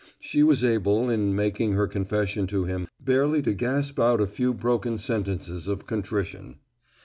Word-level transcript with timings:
She 0.19 0.41
was 0.41 0.63
able, 0.63 1.11
in 1.11 1.35
making 1.35 1.73
her 1.73 1.85
confession 1.85 2.47
to 2.47 2.63
him, 2.65 2.87
barely 2.99 3.43
to 3.43 3.53
gasp 3.53 3.99
out 3.99 4.19
a 4.19 4.25
few 4.25 4.51
broken 4.51 4.97
sentences 4.97 5.67
of 5.67 5.85
contrition. 5.85 6.55